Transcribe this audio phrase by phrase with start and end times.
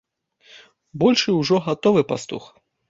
[1.03, 2.43] Большы ўжо гатовы пастух.